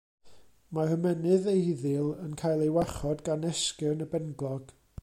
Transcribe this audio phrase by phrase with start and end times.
[0.77, 4.77] Mae'r ymennydd eiddil yn cael ei warchod gan esgyrn y benglog.